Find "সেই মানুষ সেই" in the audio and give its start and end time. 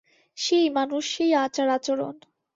0.37-1.31